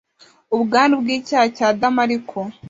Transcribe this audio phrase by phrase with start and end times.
[0.55, 2.37] ubwandu bw'icyaha cya adamu, ariko